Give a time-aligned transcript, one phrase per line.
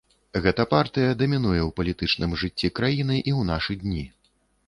[0.43, 4.03] Гэтая партыя дамінуе ў палітычным жыцці краіны і ў нашы дні.